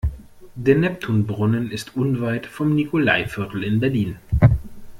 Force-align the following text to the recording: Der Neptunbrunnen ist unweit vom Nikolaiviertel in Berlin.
Der 0.55 0.73
Neptunbrunnen 0.77 1.69
ist 1.69 1.95
unweit 1.95 2.47
vom 2.47 2.73
Nikolaiviertel 2.73 3.63
in 3.63 3.79
Berlin. 3.79 4.17